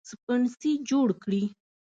[0.09, 1.43] سپڼسي جوړ کړي